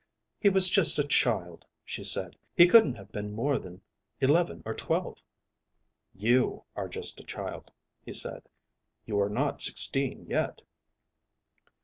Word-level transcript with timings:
"He 0.39 0.49
was 0.49 0.67
just 0.67 0.97
a 0.97 1.03
child," 1.03 1.63
she 1.85 2.03
said. 2.03 2.35
"He 2.57 2.65
couldn't 2.65 2.95
have 2.95 3.11
been 3.11 3.33
more 3.35 3.59
than 3.59 3.81
eleven 4.19 4.63
or 4.65 4.73
twelve." 4.73 5.21
"You 6.15 6.63
are 6.75 6.89
just 6.89 7.19
a 7.19 7.23
child," 7.23 7.69
he 8.03 8.11
said. 8.13 8.49
"You 9.05 9.19
are 9.19 9.29
not 9.29 9.61
sixteen 9.61 10.25
yet." 10.27 10.63